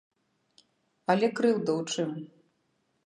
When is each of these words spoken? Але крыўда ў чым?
Але 1.15 1.27
крыўда 1.41 1.71
ў 1.83 1.93
чым? 1.93 2.09